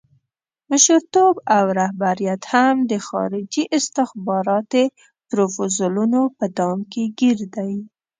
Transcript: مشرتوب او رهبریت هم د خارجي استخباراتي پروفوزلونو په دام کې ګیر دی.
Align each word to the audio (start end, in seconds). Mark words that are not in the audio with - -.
مشرتوب 0.69 1.35
او 1.55 1.65
رهبریت 1.79 2.41
هم 2.53 2.75
د 2.91 2.91
خارجي 3.07 3.63
استخباراتي 3.77 4.85
پروفوزلونو 5.29 6.21
په 6.37 6.45
دام 6.57 6.79
کې 6.91 7.03
ګیر 7.19 7.39
دی. 7.55 7.73